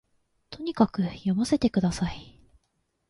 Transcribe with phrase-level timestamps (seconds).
[0.49, 2.41] とにかく読ませて下さい